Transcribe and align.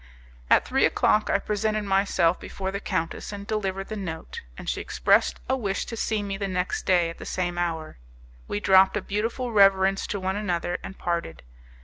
At 0.49 0.65
three 0.65 0.83
o'clock 0.83 1.29
I 1.29 1.37
presented 1.37 1.83
myself 1.83 2.39
before 2.39 2.71
the 2.71 2.79
countess 2.79 3.31
and 3.31 3.45
delivered 3.45 3.87
the 3.89 3.95
note, 3.95 4.41
and 4.57 4.67
she 4.67 4.81
expressed 4.81 5.39
a 5.47 5.55
wish 5.55 5.85
to 5.85 5.95
see 5.95 6.23
me 6.23 6.37
the 6.37 6.47
next 6.47 6.87
day 6.87 7.11
at 7.11 7.19
the 7.19 7.23
same 7.27 7.55
hour. 7.59 7.99
We 8.47 8.59
dropped 8.59 8.97
a 8.97 9.01
beautiful 9.03 9.51
reverence 9.51 10.07
to 10.07 10.19
one 10.19 10.37
another, 10.37 10.79
and 10.83 10.97
parted. 10.97 11.43